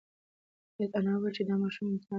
[0.97, 2.07] انا وویل چې دا ماشوم امتحان دی.